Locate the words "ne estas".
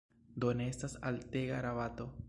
0.61-0.97